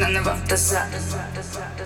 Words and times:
none 0.00 0.16
of 0.16 0.26
us. 0.26 1.79